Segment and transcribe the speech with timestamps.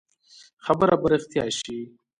[0.65, 1.77] خبره به رښتيا شي.